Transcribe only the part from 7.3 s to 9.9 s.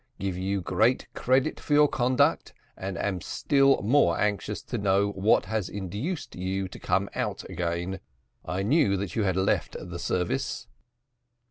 again. I knew that you had left